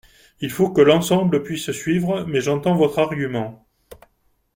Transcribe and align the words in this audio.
Il 0.39 0.49
faut 0.49 0.71
que 0.71 0.81
l’ensemble 0.81 1.43
puisse 1.43 1.69
suivre 1.73 2.23
mais 2.25 2.41
j’entends 2.41 2.73
votre 2.73 2.97
argument. 2.97 3.67